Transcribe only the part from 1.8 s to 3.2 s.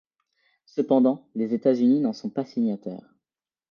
n'en sont pas signataires.